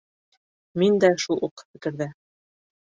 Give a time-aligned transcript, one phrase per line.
[0.83, 2.13] Мин дә шул уҡ фекерҙә